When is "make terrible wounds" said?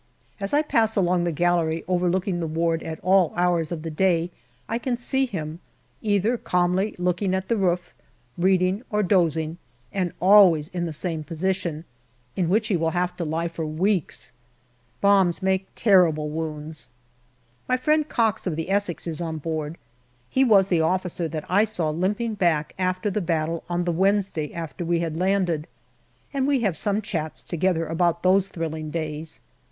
15.43-16.89